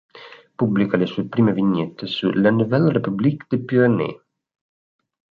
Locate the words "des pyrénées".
3.51-4.19